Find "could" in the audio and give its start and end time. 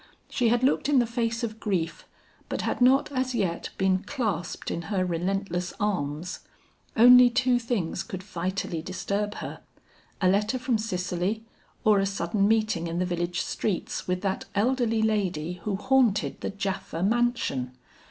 8.01-8.23